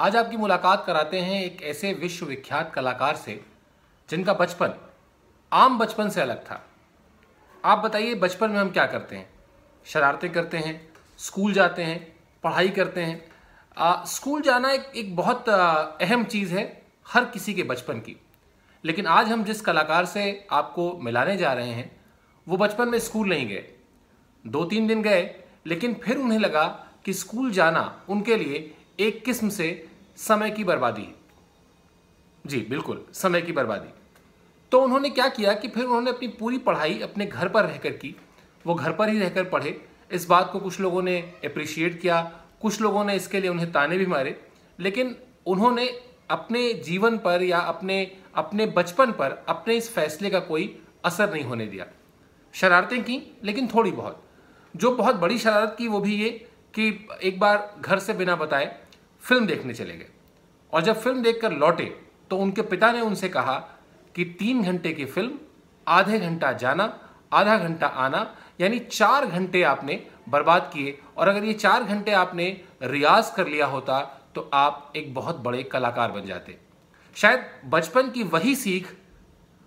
[0.00, 3.44] आज आपकी मुलाकात कराते हैं एक ऐसे विश्वविख्यात कलाकार से
[4.10, 4.74] जिनका बचपन
[5.52, 6.66] आम बचपन से अलग था।
[7.64, 9.30] आप बताइए बचपन में हम क्या करते हैं?
[9.86, 13.28] शरारतें करते हैं स्कूल जाते हैं पढ़ाई करते हैं।
[13.78, 18.16] आ, स्कूल जाना एक एक बहुत अहम चीज़ है हर किसी के बचपन की।
[18.84, 22.00] लेकिन आज हम जिस कलाकार से आपको मिलाने जा रहे हैं
[22.48, 23.74] वो बचपन में स्कूल नहीं गए।
[24.46, 26.66] दो तीन दिन गए लेकिन फिर उन्हें लगा
[27.04, 29.86] कि स्कूल जाना उनके लिए एक किस्म से
[30.28, 31.14] समय की बर्बादी।
[32.46, 33.88] जी, बिल्कुल, समय की बर्बादी।
[34.72, 38.16] तो उन्होंने क्या किया कि फिर उन्होंने अपनी पूरी पढ़ाई अपने घर पर रहकर की।
[38.66, 42.80] वो घर पर ही रहकर पढ़े। इस बात को कुछ लोगों ने अप्रिशिएट किया, कुछ
[42.80, 44.48] लोगों ने इसके लिए उन्हें ताने भी मारे।
[44.80, 45.16] लेकिन
[45.46, 51.32] उन्होंने अपने जीवन पर या अपने अपने बचपन पर, अपने इस फैसले का कोई असर
[51.32, 51.86] नहीं होने दिया।
[52.54, 54.24] शरारतें की, लेकिन थोड़ी बहुत।
[54.76, 56.30] जो बहुत बड़ी शरारत की वो भी ये
[56.74, 58.89] कि एक बार घर से बिना बताए
[59.22, 60.08] फ़िल्म देखने चले गए
[60.72, 61.84] और जब फ़िल्म देखकर लौटे
[62.30, 63.54] तो उनके पिता ने उनसे कहा
[64.14, 65.38] कि तीन घंटे की फ़िल्म,
[65.86, 66.84] आधे घंटा जाना,
[67.32, 68.26] आधा घंटा आना,
[68.60, 72.46] यानी चार घंटे आपने बर्बाद किए। और अगर ये चार घंटे आपने
[72.82, 74.00] रियाज कर लिया होता
[74.34, 76.56] तो आप एक बहुत बड़े कलाकार बन जाते।
[77.16, 78.94] शायद बचपन की वही सीख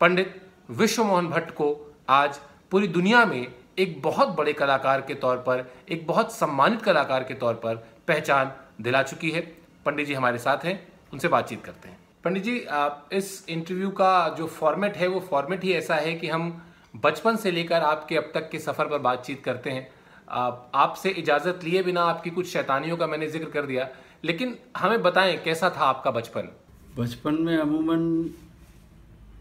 [0.02, 1.75] पंडित विश्व मोहन भट्ट को
[2.09, 2.39] आज
[2.72, 7.33] पूरी दुनिया में एक बहुत बड़े कलाकार के तौर पर एक बहुत सम्मानित कलाकार के
[7.33, 7.75] तौर पर
[8.07, 9.41] पहचान दिला चुकी है।
[9.85, 10.75] पंडित जी हमारे साथ हैं
[11.13, 15.63] उनसे बातचीत करते हैं। पंडित जी आप इस इंटरव्यू का जो फॉर्मेट है वो फॉर्मेट
[15.63, 16.61] ही ऐसा है कि हम
[16.95, 19.87] बचपन से लेकर आपके अब तक के सफ़र पर बातचीत करते हैं।
[20.27, 23.87] आप, आपसे इजाज़त लिए बिना आपकी कुछ शैतानियों का मैंने ज़िक्र कर दिया
[24.23, 26.49] लेकिन हमें बताएँ कैसा था आपका बचपन?
[26.97, 28.09] बचपन में अमूमन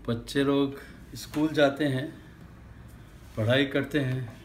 [0.09, 0.81] बच्चे लोग
[1.15, 2.22] स्कूल जाते हैं
[3.37, 4.37] पढ़ाई करते हैं,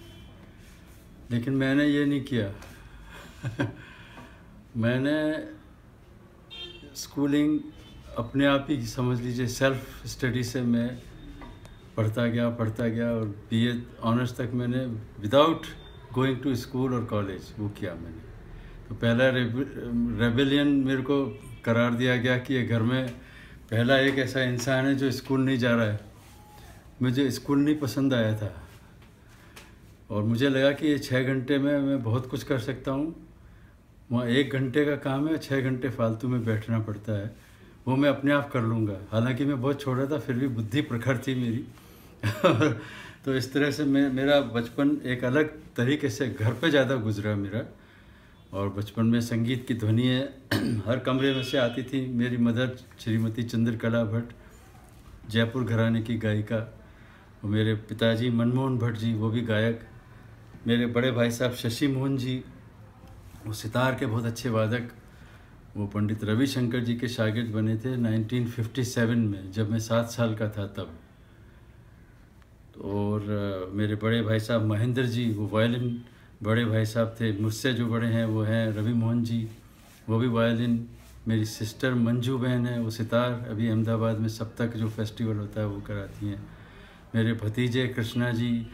[1.31, 2.52] लेकिन मैंने ये नहीं किया।
[4.77, 5.47] मैंने
[6.95, 7.59] स्कूलिंग
[8.17, 10.97] अपने आप ही समझ लीजिए सेल्फ स्टडी से मैं
[11.97, 14.85] पढ़ता गया पढ़ता गया और बीए ऑनर्स तक मैंने
[15.22, 15.66] विदाउट
[16.13, 18.22] गोइंग टू स्कूल और कॉलेज वो किया मैंने।
[18.89, 21.25] तो पहला रेबेलियन मेरे को
[21.66, 23.09] करार दिया गया कि ये घर में
[23.72, 26.00] पहला एक ऐसा इंसान है जो स्कूल नहीं जा रहा है।
[27.01, 28.66] मुझे स्कूल नहीं पसंद आया था।
[30.12, 33.16] और मुझे लगा कि ये छः घंटे में मैं बहुत कुछ कर सकता हूँ।
[34.12, 37.35] वहाँ एक घंटे का काम है छः घंटे फालतू में बैठना पड़ता है।
[37.88, 41.18] वो मैं अपने आप कर लूँगा। हालाँकि मैं बहुत छोटा था, फिर भी बुद्धि प्रखर
[41.18, 41.66] थी मेरी।
[43.25, 47.35] तो इस तरह से मैं, मेरा बचपन एक अलग तरीके से घर पे ज़्यादा गुजरा
[47.35, 47.66] मेरा।
[48.53, 50.07] और बचपन में संगीत की ध्वनि
[50.88, 54.31] हर कमरे में से आती थी मेरी मदर, श्रीमती चंद्रकला भट्ट,
[55.29, 56.57] जयपुर घराने की गायिका,
[57.44, 59.81] और मेरे पिताजी मनमोहन भट्ट जी, वो भी गायक।
[60.67, 62.44] मेरे बड़े भाई साहब शशि मोहन जी,
[63.45, 64.89] वो सितार के बहुत अच्छे वादक,
[65.78, 70.50] वो पंडित रविशंकर जी के शागिर्द बने थे 1957 में, जब मैं सात साल का
[70.50, 70.89] था तब।
[72.83, 76.01] और मेरे बड़े भाई साहब महेंद्र जी, वो वायलिन
[76.44, 79.47] बड़े भाई साहब थे, मुझसे जो बड़े हैं वो हैं रवि मोहन जी,
[80.09, 80.88] वो भी वायलिन।
[81.27, 85.67] मेरी सिस्टर मंजू बहन है, वो सितार, अभी अहमदाबाद में सप्तक जो फेस्टिवल होता है
[85.67, 86.45] वो कराती हैं।
[87.16, 88.67] मेरे भतीजे कृष्णा जी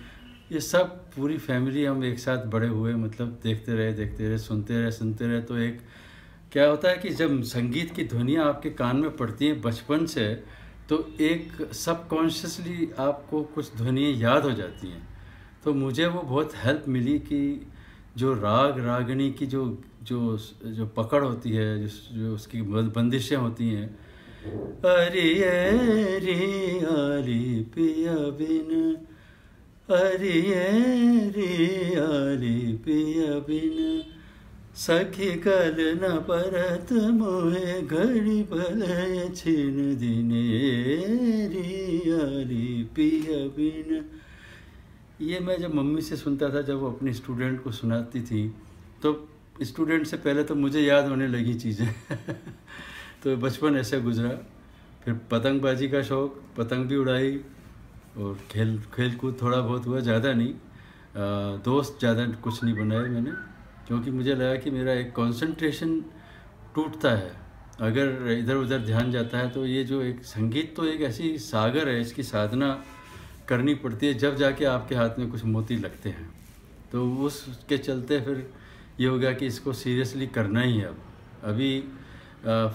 [0.54, 4.82] ये सब पूरी फैमिली हम एक साथ बड़े हुए मतलब देखते रहे देखते रहे सुनते
[4.82, 5.80] रहे सुनते रहे। तो एक
[6.52, 10.26] क्या होता है कि जब संगीत की ध्वनियाँ आपके कान में पड़ती हैं बचपन से
[10.90, 15.08] तो एक सबकॉन्शियसली आपको कुछ ध्वनियाँ याद हो जाती हैं।
[15.64, 17.72] तो मुझे वो बहुत हेल्प मिली कि
[18.18, 19.66] जो राग रागनी की जो
[20.04, 23.88] जो जो पकड़ होती है जो, जो उसकी बंदिशें होती हैं
[24.86, 26.36] अरे अरे
[26.80, 27.42] अरे
[27.74, 28.70] पिया बिन
[29.90, 34.04] अरे अरे अरे पिया बिन
[34.76, 40.48] सखी कल न परत मोहे घड़ी भलय छिन दिने
[41.48, 44.06] रियारी पिया बिन
[45.22, 48.48] ये मैं जब मम्मी से सुनता था, जब वो अपनी स्टूडेंट को सुनाती थी
[49.04, 49.12] तो
[49.64, 51.88] स्टूडेंट से पहले तो मुझे याद होने लगी चीज़ें।
[53.24, 54.30] तो बचपन ऐसे गुजरा।
[55.04, 57.40] फिर पतंगबाजी का शौक़, पतंग भी उड़ाई
[58.16, 63.08] और खेल खेल कूद थोड़ा बहुत हुआ ज़्यादा नहीं। आ, दोस्त ज़्यादा कुछ नहीं बनाए
[63.10, 63.32] मैंने
[63.88, 66.00] क्योंकि मुझे लगा कि मेरा एक कंसंट्रेशन
[66.76, 67.32] टूटता है।
[67.82, 71.90] अगर इधर उधर ध्यान जाता है तो ये जो एक संगीत तो एक ऐसी सागर
[71.90, 72.70] है इसकी साधना
[73.48, 76.30] करनी पड़ती है जब जाके आपके हाथ में कुछ मोती लगते हैं।
[76.92, 78.48] तो उसके चलते फिर
[79.00, 80.98] ये हो गया कि इसको सीरियसली करना ही है अब।
[81.44, 81.72] अभी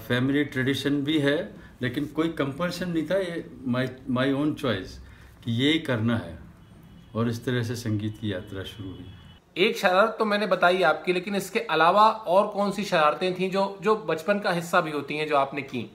[0.07, 1.37] फैमिली ट्रेडिशन भी है
[1.81, 4.99] लेकिन कोई कंपल्सन नहीं था ये माई माई ओन चॉइस
[5.49, 6.39] ये करना है।
[7.15, 9.05] और इस तरह से संगीत की यात्रा शुरू हुई।
[9.57, 13.79] एक शरारत तो मैंने बताई आपकी लेकिन इसके अलावा और कौन सी शरारतें थी जो
[13.81, 15.91] जो बचपन का हिस्सा भी होती हैं जो आपने की?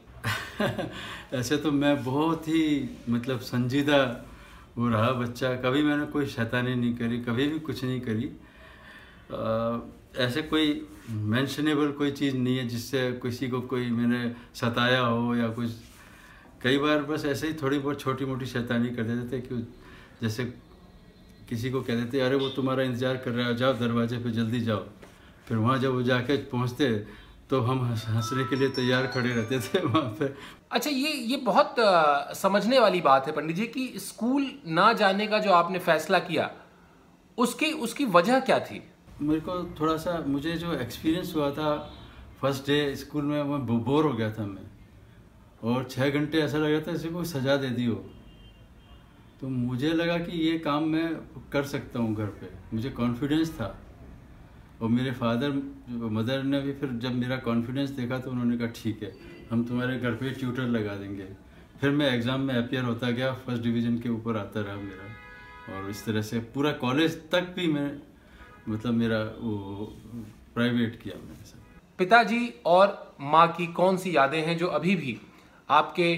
[1.32, 4.26] ऐसे तो मैं बहुत ही मतलब संजीदा
[4.78, 8.30] वो रहा बच्चा। कभी मैंने कोई शैतानी नहीं करी कभी भी कुछ नहीं करी।
[9.32, 9.78] आ,
[10.24, 15.48] ऐसे कोई मैंशनेबल कोई चीज़ नहीं है जिससे किसी को कोई मैंने सताया हो या
[15.48, 15.70] कुछ
[16.64, 19.56] कई बार बस ऐसे ही थोड़ी बहुत छोटी मोटी शैतानी कर देते थे कि
[20.22, 20.44] जैसे
[21.49, 24.61] किसी को कह देते अरे वो तुम्हारा इंतज़ार कर रहा है जाओ दरवाजे पे जल्दी
[24.61, 24.84] जाओ।
[25.49, 26.88] फिर वहाँ जब वो जाके पहुँचते
[27.50, 30.32] तो हम हंसने के लिए तैयार खड़े रहते थे वहाँ पे।
[30.72, 35.26] अच्छा ये ये बहुत आ, समझने वाली बात है पंडित जी कि स्कूल ना जाने
[35.26, 36.50] का जो आपने फैसला किया
[37.38, 38.82] उसकी उसकी वजह क्या थी?
[39.20, 41.76] मेरे को थोड़ा सा मुझे जो एक्सपीरियंस हुआ था
[42.40, 44.72] फ़र्स्ट डे स्कूल में मैं बोर हो गया था मैं।
[45.64, 47.94] और छः घंटे ऐसा लग रहा था जैसे कोई सजा दे दी हो।
[49.40, 51.08] तो मुझे लगा कि ये काम मैं
[51.52, 53.75] कर सकता हूँ घर पे। मुझे कॉन्फिडेंस था।
[54.82, 55.50] और मेरे फादर
[56.11, 59.12] मदर ने भी फिर जब मेरा कॉन्फिडेंस देखा तो उन्होंने कहा, ठीक है,
[59.50, 61.26] हम तुम्हारे घर पे ट्यूटर लगा देंगे।
[61.81, 65.90] फिर मैं एग्ज़ाम में अपेयर होता गया फ़र्स्ट डिवीज़न के ऊपर आता रहा मेरा। और
[65.90, 67.90] इस तरह से पूरा कॉलेज तक भी मैं
[68.69, 69.84] मतलब मेरा वो
[70.55, 71.62] प्राइवेट किया मैंने
[71.99, 75.16] पिताजी और माँ की कौन सी यादें हैं जो अभी भी
[75.69, 76.08] आपके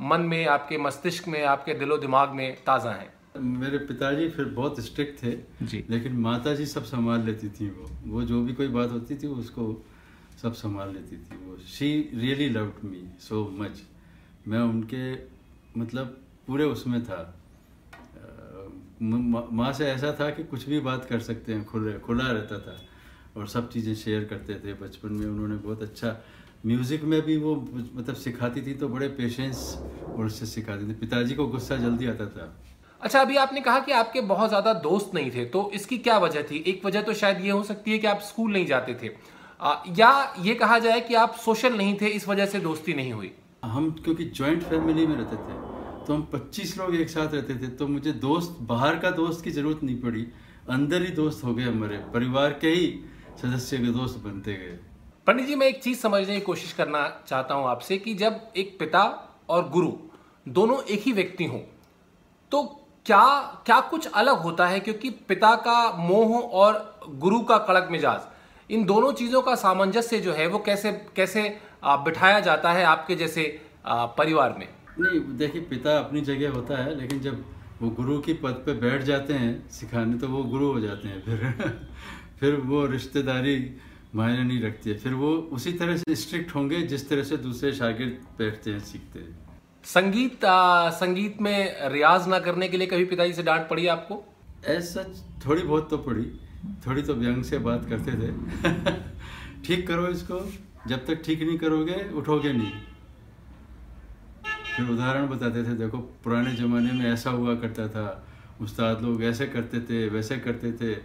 [0.00, 3.12] मन में आपके मस्तिष्क में आपके दिलो दिमाग में ताज़ा हैं?
[3.40, 7.88] मेरे पिताजी फिर बहुत स्ट्रिक्ट थे जी। लेकिन माता जी सब संभाल लेती थी वो।
[8.06, 9.84] वो जो भी कोई बात होती थी उसको
[10.42, 13.82] सब संभाल लेती थी वो। She really loved me so much
[14.48, 15.14] मैं उनके
[15.80, 17.20] मतलब पूरे उसमें था।
[19.02, 22.76] माँ से ऐसा था कि कुछ भी बात कर सकते हैं खुले खुला रहता था।
[23.36, 26.10] और सब चीज़ें शेयर करते थे। बचपन में उन्होंने बहुत अच्छा
[26.64, 27.54] म्यूज़िक में भी वो
[27.94, 29.58] मतलब सिखाती थी तो बड़े पेशेंस
[30.08, 32.54] और उससे सिखाती थी। पिताजी को गुस्सा जल्दी आता था।
[33.00, 36.42] अच्छा अभी आपने कहा कि आपके बहुत ज़्यादा दोस्त नहीं थे तो इसकी क्या वजह
[36.42, 36.62] थी?
[36.66, 39.10] एक वजह तो शायद ये हो सकती है कि आप स्कूल नहीं जाते थे।
[39.60, 43.12] आ, या ये कहा जाए कि आप सोशल नहीं थे इस वजह से दोस्ती नहीं
[43.12, 43.30] हुई?
[43.64, 45.62] हम क्योंकि ज्वाइंट फैमिली में रहते थे
[46.06, 49.50] तो हम 25 लोग एक साथ रहते थे तो मुझे दोस्त बाहर का दोस्त की
[49.50, 50.26] ज़रूरत नहीं पड़ी।
[50.70, 52.88] अंदर ही दोस्त हो गए हमारे परिवार के ही
[53.42, 54.78] सदस्य के दोस्त बनते गए।
[55.26, 58.76] पंडित जी, मैं एक चीज़ समझने की कोशिश करना चाहता हूँ आपसे कि जब एक
[58.78, 59.02] पिता
[59.48, 59.92] और गुरु
[60.46, 61.60] दोनों एक ही व्यक्ति हों
[62.52, 62.62] तो
[63.06, 63.22] क्या
[63.66, 64.80] क्या कुछ अलग होता है?
[64.80, 68.20] क्योंकि पिता का मोह और गुरु का कड़क मिजाज,
[68.70, 71.42] इन दोनों चीज़ों का सामंजस्य जो है, वो कैसे कैसे
[71.84, 73.42] बिठाया जाता है आपके जैसे
[73.88, 74.68] परिवार में?
[75.00, 77.44] नहीं, देखिए, पिता अपनी जगह होता है, लेकिन जब
[77.82, 81.22] वो गुरु की पद पे बैठ जाते हैं, सिखाने तो वो गुरु हो जाते हैं
[81.22, 81.90] फिर।
[82.40, 83.56] फिर वो रिश्तेदारी
[84.14, 87.72] मायने नहीं रखती है। फिर वो उसी तरह से स्ट्रिक्ट होंगे जिस तरह से दूसरे
[87.72, 89.38] शागिर्द बैठते हैं सीखते हैं।
[89.84, 94.24] संगीत आ, संगीत में रियाज ना करने के लिए कभी पिताजी से डांट पड़ी आपको?
[94.64, 95.04] ऐसा
[95.46, 96.40] थोड़ी बहुत तो पड़ी।
[96.86, 98.32] थोड़ी तो व्यंग से बात करते थे।
[99.66, 100.52] ठीक करो इसको।
[100.88, 102.72] जब तक ठीक नहीं करोगे उठोगे नहीं।
[104.76, 108.26] फिर उदाहरण बताते थे। देखो पुराने ज़माने में ऐसा हुआ करता था।
[108.60, 110.98] उस्ताद लोग ऐसे करते थे वैसे करते थे।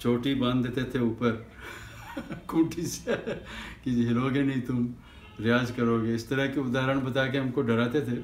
[0.00, 1.50] चोटी बाँध देते थे ऊपर।
[2.50, 3.14] खूंटी से
[3.84, 4.88] कि हिलोगे नहीं तुम
[5.40, 8.16] रियाज करोगे। इस तरह के उदाहरण बता के हमको डराते थे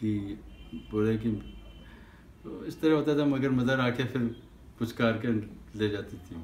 [0.00, 0.38] कि
[0.90, 1.30] बोले कि
[2.44, 4.22] तो इस तरह होता था मगर मदर आके फिर
[4.78, 5.32] कुछ करके
[5.78, 6.42] ले जाती थी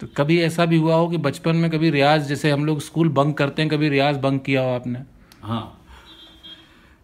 [0.00, 3.08] तो कभी ऐसा भी हुआ हो कि बचपन में कभी रियाज जैसे हम लोग स्कूल
[3.18, 5.02] बंक करते हैं कभी रियाज बंक किया हो आपने?
[5.42, 5.64] हाँ।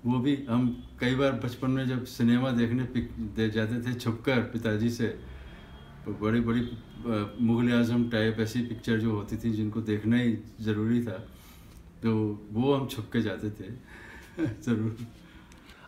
[0.07, 0.65] वो भी हम
[1.01, 2.83] कई बार बचपन में जब सिनेमा देखने
[3.37, 5.07] दे जाते थे छुपकर पिताजी से
[6.03, 6.61] बड़ी बड़ी
[7.41, 11.19] मुग़ल आज़म टाइप ऐसी पिक्चर जो होती थी जिनको देखना ही ज़रूरी था
[12.03, 12.13] तो
[12.53, 13.71] वो हम छुप के जाते थे।
[14.63, 14.97] ज़रूर।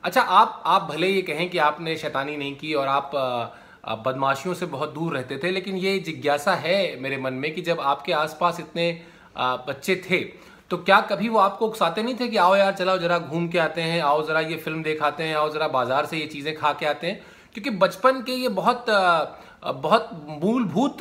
[0.04, 3.10] अच्छा आप आप भले ये कहें कि आपने शैतानी नहीं की और आप
[4.06, 7.80] बदमाशियों से बहुत दूर रहते थे, लेकिन ये जिज्ञासा है मेरे मन में कि जब
[7.82, 8.90] आपके आसपास इतने
[9.38, 10.18] बच्चे थे
[10.70, 13.58] तो क्या कभी वो आपको उकसाते नहीं थे कि आओ यार, चलाओ, जरा घूम के
[13.58, 16.72] आते हैं, आओ जरा ये फ़िल्म देखाते हैं, आओ जरा बाज़ार से ये चीज़ें खा
[16.72, 17.20] के आते हैं?
[17.54, 18.86] क्योंकि बचपन के ये बहुत
[19.72, 20.98] बहुत मूलभूत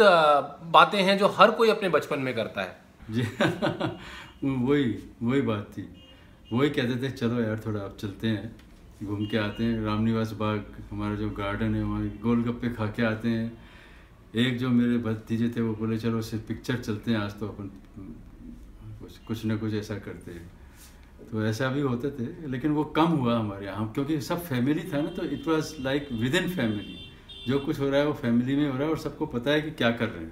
[0.71, 2.77] बातें हैं जो हर कोई अपने बचपन में करता है।
[3.11, 3.21] जी।
[4.43, 6.05] वही वही बात थी।
[6.53, 8.55] वही कहते थे, चलो यार, थोड़ा आप चलते हैं,
[9.03, 13.29] घूम के आते हैं। रामनिवास बाग, हमारा जो गार्डन है, वहाँ गोलगप्पे खा के आते
[13.29, 13.57] हैं।
[14.35, 17.71] एक जो मेरे भतीजे थे, वो बोले, चलो सिर्फ़ पिक्चर चलते हैं, आज तो अपन,
[18.99, 20.51] कुछ कुछ ना कुछ ऐसा करते हैं।
[21.31, 25.01] तो ऐसा भी होते थे, लेकिन वो कम हुआ हमारे यहाँ, क्योंकि सब फैमिली था
[25.01, 27.12] ना तो it was like within family
[27.47, 29.61] जो कुछ हो रहा है वो फैमिली में हो रहा है और सबको पता है
[29.61, 30.31] कि क्या कर रहे हैं।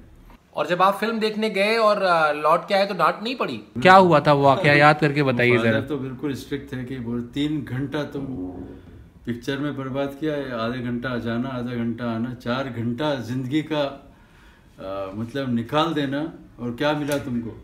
[0.54, 2.00] और जब आप फ़िल्म देखने गए और
[2.38, 3.58] लौट के आए तो डांट नहीं पड़ी?
[3.82, 7.22] क्या हुआ था वो क्या याद करके बताइए जरा। तो बिल्कुल स्ट्रिक्ट थे कि बोल
[7.34, 8.26] तीन घंटा तुम
[9.26, 15.12] पिक्चर में बर्बाद किया आधे घंटा जाना आधा घंटा आना चार घंटा ज़िंदगी का आ,
[15.14, 16.22] मतलब निकाल देना
[16.60, 17.56] और क्या मिला तुमको?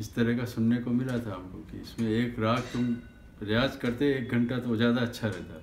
[0.00, 2.84] इस तरह का सुनने को मिला था हमको कि इसमें एक राग तुम
[3.42, 5.62] रियाज करते एक घंटा तो ज़्यादा अच्छा रहता।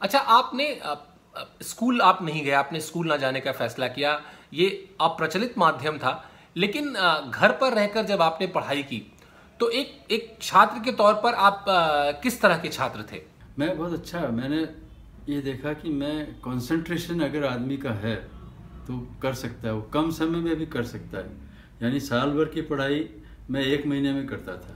[0.00, 0.94] अच्छा आपने अ,
[1.62, 4.20] स्कूल आप नहीं गए, आपने स्कूल ना जाने का फैसला किया,
[4.54, 4.68] ये
[5.00, 6.22] अप्रचलित माध्यम था।
[6.56, 9.02] लेकिन घर पर रहकर जब आपने पढ़ाई की
[9.60, 11.64] तो एक एक छात्र के तौर पर आप
[12.22, 13.20] किस तरह के छात्र थे?
[13.58, 14.56] मैं बहुत अच्छा मैंने
[15.28, 18.14] ये देखा कि मैं कंसंट्रेशन अगर आदमी का है
[18.86, 21.30] तो कर सकता है, वो कम समय में भी कर सकता है।
[21.82, 23.08] यानी साल भर की पढ़ाई
[23.50, 24.74] मैं एक महीने में करता था।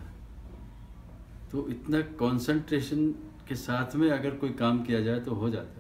[1.53, 3.07] तो इतना कंसंट्रेशन
[3.49, 5.80] के साथ में अगर कोई काम किया जाए तो हो जाता है।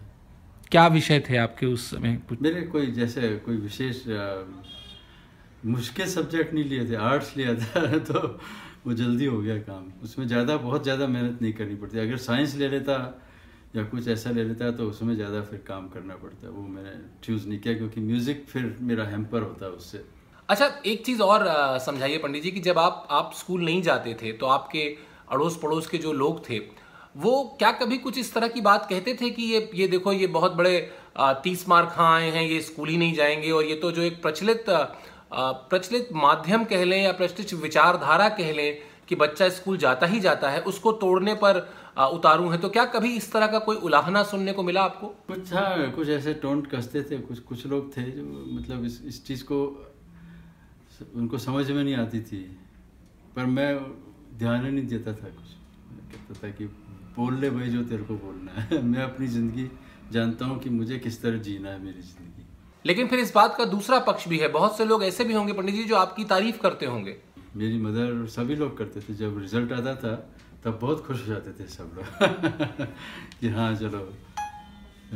[0.73, 2.19] क्या विषय थे आपके उस समय?
[2.43, 4.03] मेरे कोई जैसे कोई विशेष
[5.67, 8.21] मुश्किल सब्जेक्ट नहीं लिए थे आर्ट्स लिया था तो
[8.87, 12.55] वो जल्दी हो गया काम। उसमें ज़्यादा बहुत ज़्यादा मेहनत नहीं करनी पड़ती। अगर साइंस
[12.57, 12.95] ले लेता
[13.77, 17.49] या कुछ ऐसा ले लेता तो उसमें ज़्यादा फिर काम करना पड़ता। वो मैंने चूज़
[17.49, 20.05] नहीं किया क्योंकि म्यूज़िक फिर मेरा हेम्पर होता है उससे।
[20.49, 21.47] अच्छा एक चीज़ और
[21.81, 24.87] समझाइए पंडित जी कि जब आप आप स्कूल नहीं जाते थे तो आपके
[25.31, 26.59] अड़ोस पड़ोस के जो लोग थे
[27.14, 30.26] वो क्या कभी कुछ इस तरह की बात कहते थे कि ये ये देखो, ये
[30.26, 33.90] बहुत बड़े तीस मार्क हाँ आए हैं, ये स्कूल ही नहीं जाएँगे और ये तो
[33.93, 34.64] जो एक प्रचलित
[35.33, 40.50] प्रचलित माध्यम कह लें या प्रचलित विचारधारा कह लें कि बच्चा स्कूल जाता ही जाता
[40.50, 41.59] है, उसको तोड़ने पर
[42.14, 45.07] उतारू है। तो क्या कभी इस तरह का कोई उलाहना सुनने को मिला आपको?
[45.07, 49.25] कुछ था कुछ ऐसे टोंट कसते थे, कुछ कुछ लोग थे जो मतलब इस इस
[49.26, 49.62] चीज़ को
[51.14, 52.38] उनको समझ में नहीं आती थी।
[53.37, 53.79] पर मैं
[54.38, 55.49] ध्यान ही नहीं देता था कुछ।
[56.12, 56.64] कहता था कि
[57.21, 59.71] बोल ले भाई जो तेरे को बोलना है। मैं अपनी ज़िंदगी
[60.12, 62.47] जानता हूँ कि मुझे किस तरह जीना है मेरी ज़िंदगी।
[62.85, 65.53] लेकिन फिर इस बात का दूसरा पक्ष भी है। बहुत से लोग ऐसे भी होंगे
[65.53, 67.17] पंडित जी जो आपकी तारीफ़ करते होंगे।
[67.57, 70.15] मेरी मदर सभी लोग करते थे। जब रिज़ल्ट आता था
[70.65, 72.87] तब बहुत खुश हो जाते थे सब लोग।
[73.41, 74.03] कि हाँ चलो।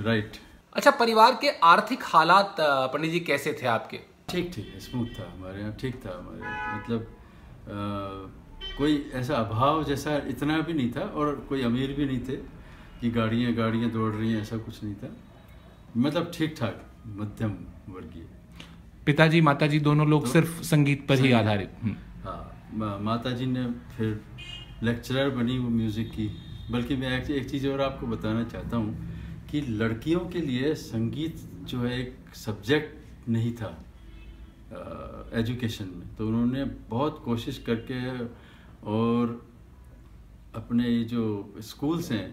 [0.05, 0.37] राइट
[0.73, 4.01] अच्छा परिवार के आर्थिक हालात पंडित जी कैसे थे आपके?
[4.31, 7.07] ठीक ठीक है। स्मूथ था हमारे यहाँ। ठीक था हमारे। मतलब
[7.65, 8.44] अ,
[8.79, 12.37] कोई ऐसा अभाव जैसा इतना भी नहीं था और कोई अमीर भी नहीं थे
[13.01, 15.15] कि गाड़ियाँ गाड़ियाँ दौड़ रही हैं ऐसा कुछ नहीं था।
[15.97, 16.85] मतलब ठीक ठाक
[17.17, 17.53] मध्यम
[17.89, 18.27] वर्गीय।
[19.07, 23.65] पिताजी माताजी दोनों लोग तो, सिर्फ़ संगीत पर ही आधारित। हम्म। हाँ माता जी ने
[23.97, 24.21] फिर
[24.83, 26.31] लेक्चरर बनी वो म्यूज़िक की।
[26.71, 31.37] बल्कि मैं एक, एक चीज़ और आपको बताना चाहता हूँ कि लड़कियों के लिए संगीत
[31.69, 33.71] जो है एक सब्जेक्ट नहीं था
[35.39, 38.01] एजुकेशन में। तो उन्होंने बहुत कोशिश करके
[38.87, 39.41] और
[40.55, 42.27] अपने ये जो स्कूल्स हैं,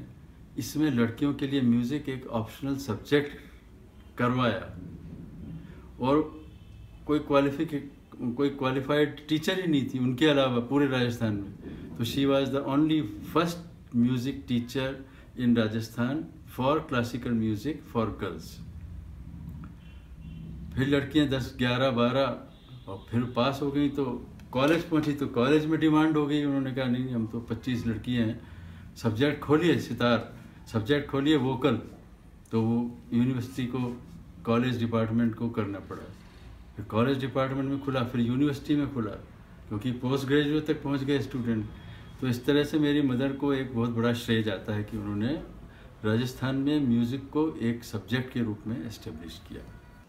[0.58, 3.38] इसमें लड़कियों के लिए म्यूज़िक एक ऑप्शनल सब्जेक्ट
[4.18, 4.74] करवाया।
[6.00, 6.22] और
[7.08, 7.92] कोई क्वालिफिक
[8.38, 12.64] कोई क्वालिफाइड टीचर ही नहीं थी, उनके अलावा पूरे राजस्थान में। तो she was the
[12.68, 13.02] only
[13.34, 14.96] first music teacher
[15.40, 16.24] in Rajasthan
[16.56, 18.58] for classical music for girls
[20.76, 22.38] फिर लड़कियाँ दस, ग्यारह, बारह,
[22.88, 24.06] और फिर पास हो गई तो
[24.52, 28.26] कॉलेज पहुँची तो कॉलेज में डिमांड हो गई। उन्होंने कहा, नहीं, हम तो पच्चीस लड़कियाँ
[28.28, 28.40] हैं।
[28.96, 30.34] सब्जेक्ट खोलिए, सितार।
[30.72, 31.76] सब्जेक्ट खोलिए, वोकल।
[32.52, 32.80] तो वो
[33.14, 33.80] यूनिवर्सिटी को,
[34.46, 36.04] कॉलेज डिपार्टमेंट को करना पड़ा।
[36.76, 39.12] फिर कॉलेज डिपार्टमेंट में खुला, फिर यूनिवर्सिटी में खुला,
[39.70, 41.66] क्योंकि पोस्ट ग्रेजुएट तक पहुँच गए स्टूडेंट।
[42.22, 45.34] तो इस तरह से मेरी मदर को एक बहुत बड़ा श्रेय जाता है कि उन्होंने
[46.06, 49.62] राजस्थान में म्यूज़िक को एक सब्जेक्ट के रूप में एस्टेब्लिश किया।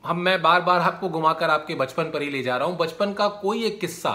[0.05, 3.13] हम मैं बार बार आपको घुमाकर आपके बचपन पर ही ले जा रहा हूँ। बचपन
[3.13, 4.11] का कोई एक किस्सा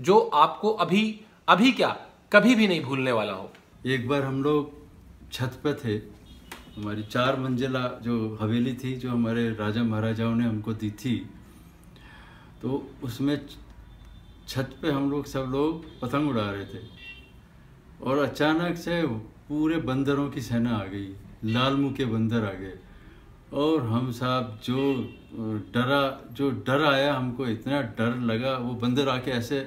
[0.00, 1.02] जो आपको अभी
[1.48, 1.88] अभी क्या,
[2.32, 3.50] कभी भी नहीं भूलने वाला हो।
[3.86, 4.72] एक बार हम लोग
[5.32, 5.94] छत पे थे,
[6.76, 11.16] हमारी चार मंजिला जो हवेली थी, जो हमारे राजा महाराजाओं ने हमको दी थी
[12.62, 13.36] तो उसमें
[14.48, 16.82] छत पे हम लोग सब लोग पतंग उड़ा रहे थे।
[18.02, 19.02] और अचानक से
[19.48, 21.08] पूरे बंदरों की सेना आ गई,
[21.44, 22.78] लाल मुँह के बंदर आ गए।
[23.54, 24.78] और हम साहब जो,
[25.74, 26.02] डरा,
[26.32, 29.60] जो डर आया हमको, इतना डर लगा, वो बंदर आके ऐसे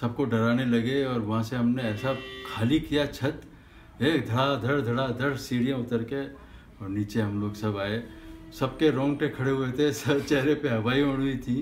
[0.00, 2.14] सबको डराने लगे और वहाँ से हमने ऐसा
[2.46, 3.42] खाली किया छत।
[4.02, 6.24] एक धड़ा धड़ धड़ा धड़ सीढ़ियाँ उतर के
[6.80, 8.02] और नीचे हम लोग सब आए।
[8.58, 11.56] सबके रोंगटे खड़े हुए थे सब चेहरे पे हवाई उड़ हुई थी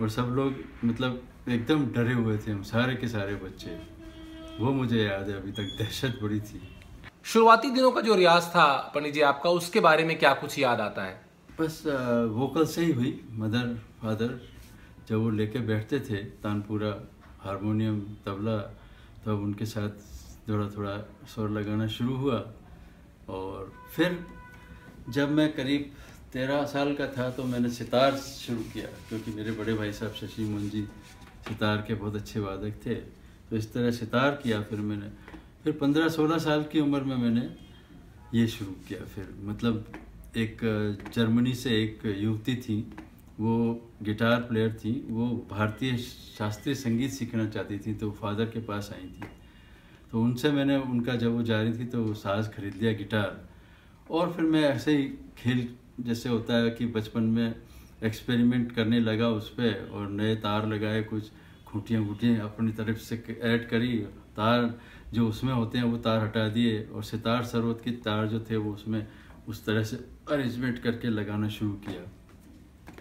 [0.00, 0.54] और सब लोग
[0.84, 3.78] मतलब एकदम डरे हुए थे हम सारे के सारे बच्चे।
[4.58, 6.60] वो मुझे याद है अभी तक दहशत बड़ी थी।
[7.24, 10.80] शुरुआती दिनों का जो रियाज था पंडित जी आपका उसके बारे में क्या कुछ याद
[10.80, 11.14] आता है?
[11.60, 11.82] बस
[12.32, 14.40] वोकल से ही हुई मदर फादर
[15.08, 16.90] जब वो लेके बैठते थे तानपुरा
[17.48, 18.58] हारमोनियम, तबला,
[19.24, 19.90] तब उनके साथ
[20.48, 22.38] थोड़ा थोड़ा स्वर लगाना शुरू हुआ
[23.28, 24.18] और फिर
[25.08, 25.92] जब मैं करीब
[26.32, 30.44] तेरह साल का था तो मैंने सितार शुरू किया, क्योंकि मेरे बड़े भाई साहब शशि
[30.44, 30.82] मोहन जी
[31.48, 32.94] सितार के बहुत अच्छे वादक थे।
[33.48, 35.08] तो इस तरह सितार किया फिर मैंने।
[35.64, 37.48] फिर पंद्रह सोलह साल की उम्र में मैंने
[38.34, 39.84] ये शुरू किया फिर। मतलब
[40.36, 40.60] एक
[41.14, 42.76] जर्मनी से एक युवती थी
[43.40, 43.56] वो
[44.02, 49.06] गिटार प्लेयर थी, वो भारतीय शास्त्रीय संगीत सीखना चाहती थी तो फादर के पास आई
[49.06, 49.28] थी।
[50.10, 53.48] तो उनसे मैंने, उनका जब वो जा रही थी तो साज खरीद लिया गिटार।
[54.10, 55.04] और फिर मैं ऐसे ही
[55.38, 55.68] खेल,
[56.00, 57.54] जैसे होता है कि बचपन में
[58.04, 61.30] एक्सपेरिमेंट करने लगा उस पर और नए तार लगाए, कुछ
[61.66, 63.96] खूंटियाँ वूटियाँ अपनी तरफ़ से ऐड करी,
[64.36, 64.78] तार
[65.12, 68.56] जो उसमें होते हैं वो तार हटा दिए और सितार सरोत के तार जो थे
[68.56, 69.06] वो उसमें
[69.48, 69.96] उस तरह से
[70.30, 72.10] अरेंजमेंट करके लगाना शुरू किया।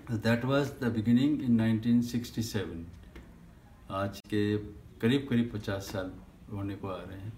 [0.09, 4.57] That was the beginning in 1967 आज के
[5.01, 6.11] करीब करीब 50 साल
[6.51, 7.33] होने को आ रहे हैं।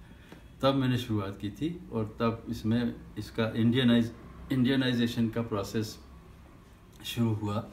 [0.62, 4.12] तब मैंने शुरुआत की थी और तब इसमें इसका इंडियनाइज
[4.52, 5.98] इंडियनाइजेशन का प्रोसेस
[7.06, 7.68] शुरू हुआ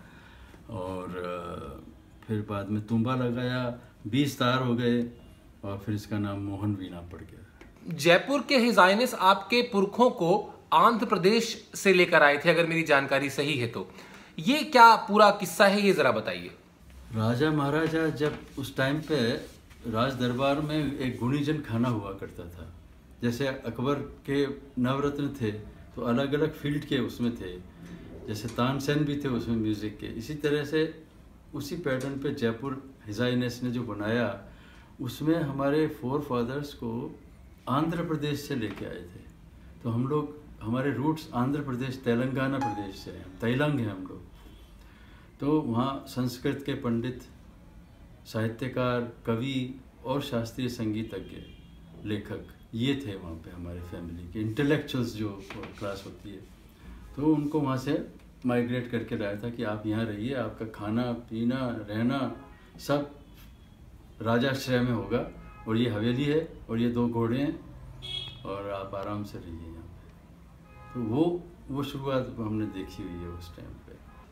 [0.70, 1.84] और
[2.26, 5.02] फिर बाद में तुम्बा लगाया, बीस तार हो गए
[5.64, 11.06] और फिर इसका नाम मोहन वीणा पड़ गया। जयपुर के हिजाइनिस आपके पुरखों को आंध्र
[11.06, 13.90] प्रदेश से लेकर आए थे, अगर मेरी जानकारी सही है तो।
[14.38, 16.50] ये क्या पूरा किस्सा है, ये जरा बताइए।
[17.14, 19.20] राजा महाराजा जब उस टाइम पे
[19.88, 22.66] राज दरबार में एक गुणीजन खाना हुआ करता था,
[23.22, 23.94] जैसे अकबर
[24.26, 24.46] के
[24.78, 25.50] नवरत्न थे
[25.96, 27.52] तो अलग अलग फ़ील्ड के उसमें थे,
[28.28, 30.82] जैसे तानसेन भी थे उसमें म्यूज़िक के। इसी तरह से
[31.54, 34.28] उसी पैटर्न पे जयपुर हिजाइनेस ने जो बनाया,
[35.00, 36.90] उसमें हमारे फोर फादर्स को
[37.70, 39.24] आंध्र प्रदेश से लेके आए थे।
[39.82, 44.25] तो हम लोग, हमारे रूट्स आंध्र प्रदेश, तेलंगाना प्रदेश से हैं, तैलंग हैं हम लोग।
[45.40, 47.22] तो वहाँ संस्कृत के पंडित,
[48.26, 51.42] साहित्यकार, कवि और शास्त्रीय संगीतज्ञ,
[52.04, 55.28] लेखक ये थे वहाँ पे हमारे फैमिली के इंटेलेक्चुअल्स जो
[55.78, 56.40] क्लास होती है।
[57.16, 57.94] तो उनको वहाँ से
[58.46, 62.20] माइग्रेट करके लाया था कि आप यहाँ रहिए, आपका खाना, पीना, रहना
[62.78, 63.10] सब
[64.22, 65.26] राजाश्रय में होगा
[65.68, 66.40] और ये हवेली है
[66.70, 71.82] और ये दो घोड़े हैं और आप आराम से रहिए यहाँ पे। तो वो वो
[71.82, 73.68] शुरुआत हमने देखी हुई है उस टाइम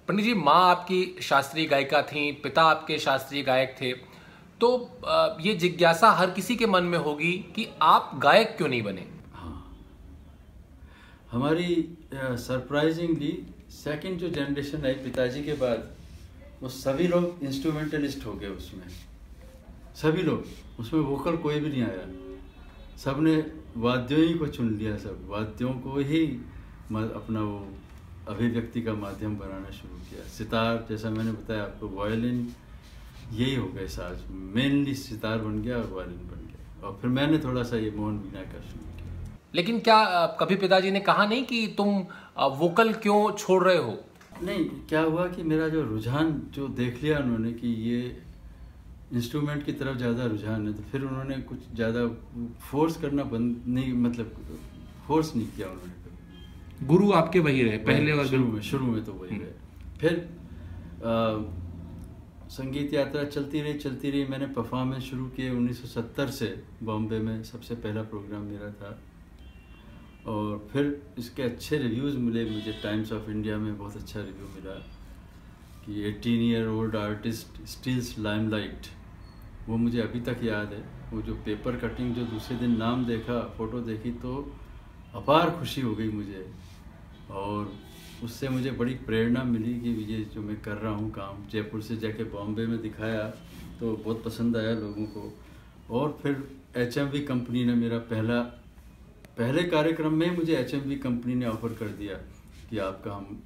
[0.08, 3.92] पंडित जी, माँ आपकी शास्त्रीय गायिका थी, पिता आपके शास्त्रीय गायक थे।
[4.60, 4.68] तो
[5.40, 9.06] ये जिज्ञासा हर किसी के मन में होगी कि आप गायक क्यों नहीं बने?
[9.34, 9.86] हाँ।
[11.30, 13.32] हमारी सरप्राइजिंगली
[13.70, 15.88] सेकंड जो जनरेशन आई पिताजी के बाद,
[16.62, 18.88] वो सभी लोग इंस्ट्रूमेंटलिस्ट हो गए उसमें।
[19.94, 20.44] सभी लोग।
[20.80, 22.06] उसमें वोकल कोई भी नहीं आया।
[22.96, 23.36] सबने
[23.76, 26.26] वाद्यों ही को चुन लिया सब। वाद्यों को ही
[26.92, 27.66] अपना वो
[28.28, 32.38] अभिव्यक्ति का माध्यम बनाना शुरू किया। सितार जैसा मैंने बताया आपको वायलिन
[33.32, 34.18] यही हो गए साज।
[34.54, 38.18] मेनली सितार बन गया और वायलिन बन गया। और फिर मैंने थोड़ा सा ये मोहन
[38.18, 42.04] बीना का शुरू किया। लेकिन क्या कभी पिताजी ने कहा नहीं कि तुम
[42.58, 43.96] वोकल क्यों छोड़ रहे हो?
[44.42, 48.00] नहीं क्या हुआ कि मेरा जो रुझान जो देख लिया उन्होंने कि ये
[49.12, 52.06] इंस्ट्रूमेंट की तरफ़ ज़्यादा रुझान है तो फिर उन्होंने कुछ ज़्यादा
[52.70, 54.58] फोर्स करना बंद नहीं मतलब
[55.06, 55.92] फोर्स नहीं किया उन्होंने।
[56.82, 59.52] गुरु आपके वही रहे पहले और शुरू में शुरू में तो वही हम्म। रहे।
[59.98, 60.30] फिर
[61.06, 61.42] आ,
[62.48, 67.74] संगीत यात्रा चलती रही चलती रही। मैंने परफॉर्मेंस शुरू किए 1970 से बॉम्बे में सबसे
[67.74, 69.00] पहला प्रोग्राम मेरा था।
[70.26, 74.74] और फिर इसके अच्छे रिव्यूज़ मिले। मुझे टाइम्स ऑफ़ इंडिया में बहुत अच्छा रिव्यू मिला
[75.86, 78.80] कि eighteen year old artist steals limelight
[79.68, 83.54] वो मुझे अभी तक याद है। वो जो पेपर कटिंग जो दूसरे दिन नाम देखा
[83.58, 84.56] फ़ोटो देखी तो
[85.14, 86.63] अपार खुशी हो गई मुझे।
[87.30, 87.72] और
[88.24, 91.96] उससे मुझे बड़ी प्रेरणा मिली कि ये जो मैं कर रहा हूँ काम, जयपुर से
[91.96, 93.28] जाके बॉम्बे में दिखाया
[93.80, 95.32] तो बहुत पसंद आया लोगों को।
[95.90, 96.42] और फिर
[96.76, 98.40] एचएमवी कंपनी ने मेरा पहला,
[99.38, 102.14] पहले कार्यक्रम में मुझे एचएमवी कंपनी ने ऑफ़र कर दिया
[102.70, 103.42] कि आपका हम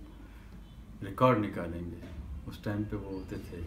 [1.02, 2.06] रिकॉर्ड निकालेंगे।
[2.48, 3.62] उस टाइम पे वो होते थे।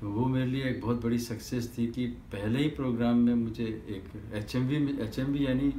[0.00, 3.64] तो वो मेरे लिए एक बहुत बड़ी सक्सेस थी कि पहले ही प्रोग्राम में मुझे
[3.64, 5.72] एक एच एम यानी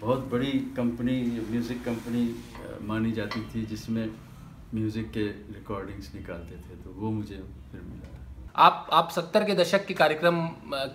[0.00, 2.22] बहुत बड़ी कंपनी म्यूज़िक कंपनी
[2.88, 4.06] मानी जाती थी जिसमें
[4.74, 7.36] म्यूज़िक के रिकॉर्डिंग्स निकालते थे तो वो मुझे
[7.72, 8.16] फिर मिला।
[8.56, 10.40] आप आप सत्तर के दशक के कार्यक्रम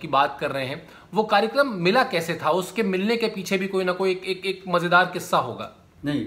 [0.00, 0.82] की बात कर रहे हैं
[1.14, 2.50] वो कार्यक्रम मिला कैसे था?
[2.52, 5.72] उसके मिलने के पीछे भी कोई ना कोई एक एक, एक मज़ेदार किस्सा होगा।
[6.04, 6.20] नहीं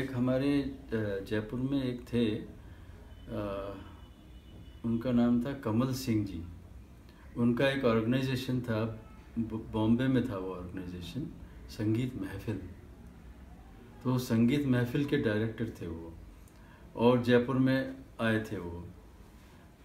[0.00, 0.50] एक हमारे
[0.92, 2.26] जयपुर में एक थे
[4.84, 6.42] उनका नाम था कमल सिंह जी।
[7.36, 8.84] उनका एक ऑर्गेनाइजेशन था
[9.38, 11.26] बॉम्बे में था वो ऑर्गेनाइजेशन
[11.70, 12.60] संगीत महफिल।
[14.04, 16.12] तो संगीत महफिल के डायरेक्टर थे वो,
[16.96, 18.84] और जयपुर में आए थे वो।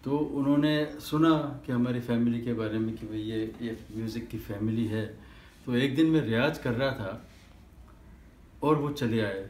[0.03, 1.31] तो उन्होंने सुना
[1.65, 5.05] कि हमारी फैमिली के बारे में कि भाई ये ये म्यूज़िक की फैमिली है।
[5.65, 7.27] तो एक दिन मैं रियाज कर रहा था,
[8.63, 9.49] और वो चले आए।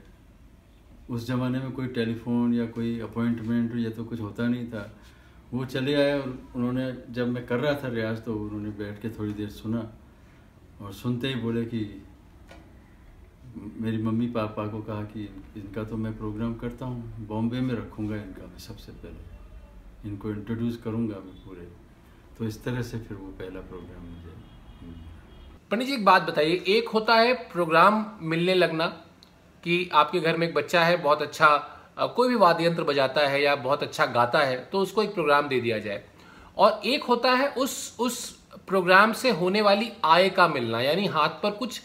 [1.09, 4.91] उस ज़माने में कोई टेलीफोन या कोई अपॉइंटमेंट या तो कुछ होता नहीं था।
[5.53, 9.09] वो चले आए और उन्होंने, जब मैं कर रहा था रियाज तो उन्होंने बैठ के
[9.09, 9.89] थोड़ी देर सुना,
[10.81, 11.81] और सुनते ही बोले कि
[13.53, 15.23] मेरी मम्मी पापा को कहा कि
[15.57, 20.77] इनका तो मैं प्रोग्राम करता हूँ, बॉम्बे में रखूँगा इनका मैं सबसे पहले। इनको इंट्रोड्यूस
[20.77, 21.67] करूँगा मैं पूरे।
[22.37, 24.39] तो इस तरह से फिर वो पहला प्रोग्राम मुझे
[25.71, 28.87] पंडित जी, एक बात बताइए, एक होता है प्रोग्राम मिलने लगना
[29.63, 31.57] कि आपके घर में एक बच्चा है, बहुत अच्छा
[32.15, 35.47] कोई भी वाद्य यंत्र बजाता है या बहुत अच्छा गाता है तो उसको एक प्रोग्राम
[35.47, 36.03] दे दिया जाए।
[36.57, 38.29] और एक होता है उस उस
[38.67, 41.81] प्रोग्राम से होने वाली आय का मिलना, यानी हाथ पर कुछ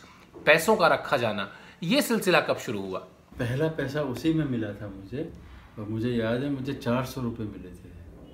[0.47, 2.99] पैसों का रखा जाना, ये सिलसिला कब शुरू हुआ?
[3.39, 5.33] पहला पैसा उसी में मिला था मुझे,
[5.79, 7.91] और मुझे याद है, मुझे चार सौ रुपये मिले थे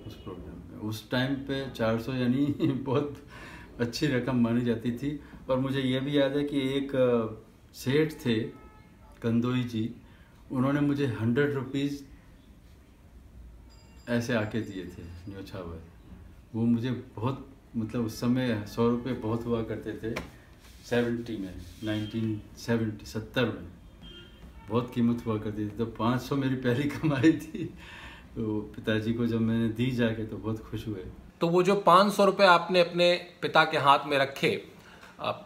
[0.07, 2.47] उस प्रोग्राम में। उस टाइम पे चार सौ यानी
[2.87, 3.17] बहुत
[3.81, 5.21] अच्छी रकम मानी जाती थी,
[5.51, 6.93] और मुझे ये भी याद है कि एक
[7.75, 8.41] सेठ थे,
[9.23, 9.95] कंदोई जी,
[10.53, 12.03] उन्होंने मुझे हंड्रेड रुपीज़
[14.09, 15.83] ऐसे आके दिए थे, न्योछावर।
[16.55, 20.42] वो मुझे बहुत मतलब उस समय सौ रुपये बहुत हुआ करते थे
[20.93, 23.69] सेवेंटी में नाइनटीन सेवेंटी सत्तर में।
[24.69, 27.65] बहुत कीमत हुआ करती थी तो पाँच सौ मेरी पहली कमाई थी।
[28.35, 31.05] तो पिताजी को जब मैंने दी जाके तो बहुत खुश हुए।
[31.41, 33.09] तो वो जो पाँच सौ रुपये आपने अपने
[33.43, 34.51] पिता के हाथ में रखे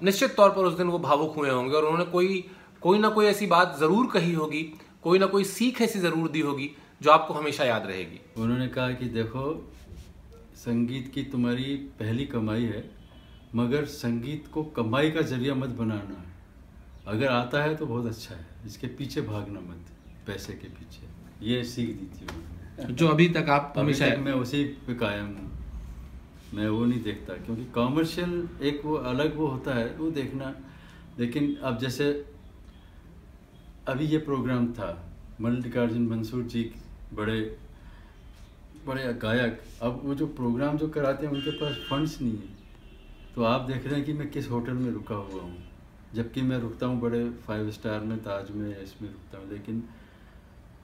[0.02, 2.44] निश्चित तौर पर उस दिन वो भावुक हुए होंगे और उन्होंने कोई
[2.82, 4.62] कोई ना कोई ऐसी बात ज़रूर कही होगी
[5.02, 6.70] कोई ना कोई सीख ऐसी ज़रूर दी होगी
[7.02, 9.46] जो आपको हमेशा याद रहेगी। उन्होंने कहा कि देखो
[10.56, 12.84] संगीत की तुम्हारी पहली कमाई है
[13.54, 16.34] मगर संगीत को कमाई का ज़रिया मत बनाना है।
[17.06, 19.86] अगर आता है तो बहुत अच्छा है। इसके पीछे भागना मत
[20.26, 24.64] पैसे के पीछे। ये सीख दी थी उन्होंने। जो अभी तक आप हमेशा मैं उसी
[24.64, 25.50] पे कायम हूँ।
[26.54, 30.54] मैं वो नहीं देखता क्योंकि कॉमर्शियल एक वो अलग वो होता है वो देखना।
[31.18, 32.10] लेकिन अब जैसे
[33.88, 34.90] अभी ये प्रोग्राम था
[35.40, 36.62] मल्लिकार्जुन मंसूर जी
[37.14, 37.40] बड़े
[38.86, 42.55] बड़े गायक। अब वो जो प्रोग्राम जो कराते हैं उनके पास फंड्स नहीं है।
[43.36, 45.56] तो आप देख रहे हैं कि मैं किस होटल में रुका हुआ हूँ।
[46.14, 49.82] जबकि मैं रुकता हूँ बड़े फाइव स्टार में, ताज में, इसमें रुकता हूँ। लेकिन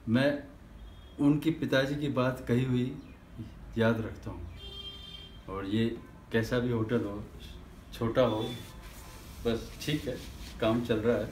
[0.09, 0.43] मैं
[1.19, 2.85] उनकी पिताजी की बात कही हुई
[3.77, 5.85] याद रखता हूँ। और ये
[6.31, 7.23] कैसा भी होटल हो,
[7.93, 8.45] छोटा हो,
[9.45, 10.17] बस ठीक है,
[10.61, 11.29] काम चल रहा है।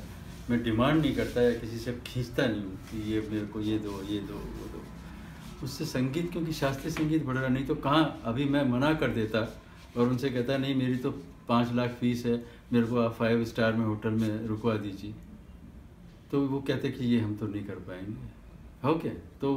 [0.50, 3.78] मैं डिमांड नहीं करता या किसी से खींचता नहीं हूँ कि ये मेरे को ये
[3.80, 4.84] दो ये दो, वो दो।
[5.66, 9.50] उससे संगीत, क्योंकि शास्त्रीय संगीत बढ़ रहा नहीं तो कहाँ अभी मैं मना कर देता
[9.98, 11.12] और उनसे कहता नहीं मेरी तो
[11.48, 12.36] पाँच लाख फ़ीस है
[12.74, 15.14] मेरे को आप फाइव स्टार में होटल में रुकवा दीजिए।
[16.32, 19.10] तो वो कहते कि ये हम तो नहीं कर पाएँगे। ओके
[19.42, 19.50] तो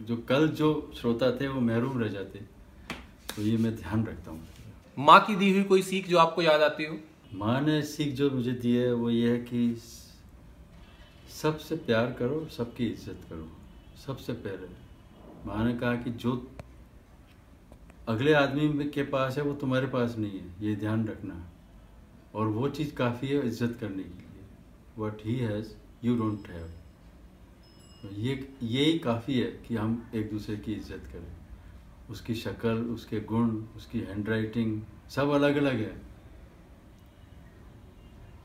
[0.00, 2.38] जो कल जो श्रोता थे वो महरूम रह जाते।
[3.36, 4.40] तो ये मैं ध्यान रखता हूँ।
[4.96, 6.96] माँ की दी हुई कोई सीख जो आपको याद आती हो?
[7.34, 9.76] माँ ने सीख जो मुझे दी है वो ये है कि
[11.32, 13.48] सबसे प्यार करो सबकी इज़्ज़त करो
[14.06, 14.68] सबसे पहले।
[15.46, 16.34] माँ ने कहा कि जो
[18.10, 21.34] अगले आदमी के पास है, वो तुम्हारे पास नहीं है, ये ध्यान रखना।
[22.34, 24.44] और वो चीज़ काफ़ी है इज़्ज़त करने के लिए।
[24.98, 26.68] What he has you don't have
[28.18, 31.32] ये यही काफ़ी है कि हम एक दूसरे की इज़्ज़त करें।
[32.10, 35.94] उसकी शक्ल, उसके गुण, उसकी हैंड राइटिंग सब अलग अलग है।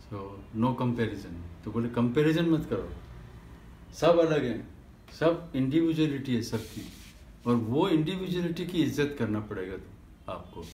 [0.02, 2.90] सो नो कंपैरिजन तो बोले कंपैरिजन मत करो।
[3.96, 4.68] सब अलग हैं।
[5.20, 6.82] सब इंडिविजुअलिटी है सबकी।
[7.46, 9.78] और वो इंडिविजुअलिटी की इज़्ज़त करना पड़ेगा
[10.34, 10.64] आपको।